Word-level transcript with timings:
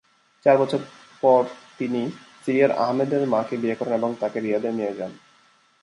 চার 0.45 0.55
বছর 0.57 0.79
পর, 1.23 1.41
তিনি 1.77 2.01
সিরিয়ায় 2.45 2.77
আহমদের 2.77 3.27
মাকে 3.27 3.55
বিয়ে 3.57 3.75
করেন 3.75 3.93
এবং 3.93 4.09
তাকে 4.19 4.37
রিয়াদে 4.39 4.69
নিয়ে 4.71 4.93
যান। 4.93 5.11